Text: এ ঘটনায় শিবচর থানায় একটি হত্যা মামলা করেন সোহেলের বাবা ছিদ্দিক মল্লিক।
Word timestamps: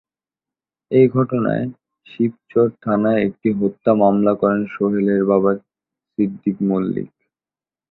এ 0.91 1.01
ঘটনায় 1.15 1.65
শিবচর 2.07 2.67
থানায় 2.83 3.21
একটি 3.27 3.49
হত্যা 3.59 3.91
মামলা 4.01 4.33
করেন 4.41 4.61
সোহেলের 4.73 5.21
বাবা 5.31 5.51
ছিদ্দিক 6.11 6.57
মল্লিক। 6.67 7.09